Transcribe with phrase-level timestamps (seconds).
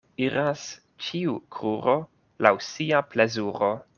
[0.27, 0.63] Iras
[1.07, 1.95] ĉiu kruro
[2.47, 3.73] laŭ sia plezuro.